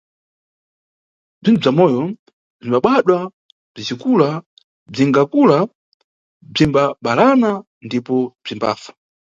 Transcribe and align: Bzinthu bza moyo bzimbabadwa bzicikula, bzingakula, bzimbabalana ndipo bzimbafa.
Bzinthu 1.41 1.59
bza 1.61 1.71
moyo 1.77 2.03
bzimbabadwa 2.59 3.17
bzicikula, 3.73 4.29
bzingakula, 4.91 5.57
bzimbabalana 6.53 7.51
ndipo 7.85 8.15
bzimbafa. 8.43 8.91